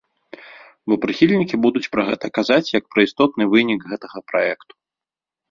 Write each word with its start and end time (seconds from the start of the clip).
Бо 0.91 0.95
прыхільнікі 1.03 1.59
будуць 1.65 1.91
пра 1.97 2.05
гэта 2.09 2.25
казаць, 2.39 2.73
як 2.79 2.83
пра 2.95 2.99
істотны 3.09 3.43
вынік 3.53 3.79
гэтага 3.93 4.19
праекту. 4.33 4.73